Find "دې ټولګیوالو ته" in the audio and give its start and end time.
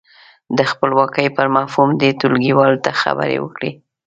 2.01-2.91